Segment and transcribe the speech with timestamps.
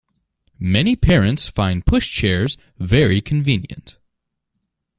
[0.57, 3.99] Many parents find pushchairs very convenient